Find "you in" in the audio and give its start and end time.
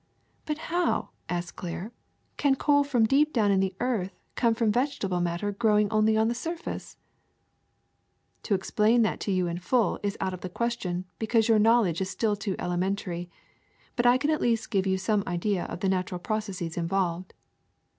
9.31-9.59